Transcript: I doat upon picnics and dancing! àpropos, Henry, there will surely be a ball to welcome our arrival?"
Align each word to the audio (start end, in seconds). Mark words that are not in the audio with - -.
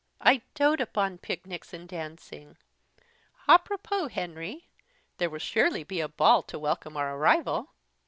I 0.19 0.41
doat 0.55 0.81
upon 0.81 1.19
picnics 1.19 1.73
and 1.75 1.87
dancing! 1.87 2.57
àpropos, 3.47 4.09
Henry, 4.09 4.65
there 5.19 5.29
will 5.29 5.37
surely 5.37 5.83
be 5.83 5.99
a 5.99 6.07
ball 6.07 6.41
to 6.41 6.57
welcome 6.57 6.97
our 6.97 7.15
arrival?" 7.15 7.69